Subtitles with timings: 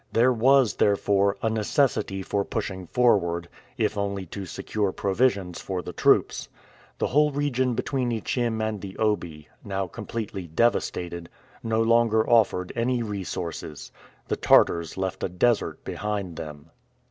[0.11, 5.93] There was, therefore, a necessity for pushing forward, if only to secure provisions for the
[5.93, 6.49] troops.
[6.97, 11.29] The whole region between Ichim and the Obi, now completely devastated,
[11.61, 13.91] no longer offered any resources.
[14.27, 16.71] The Tartars left a desert behind them.